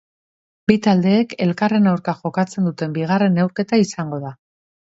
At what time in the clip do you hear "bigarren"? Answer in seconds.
2.99-3.39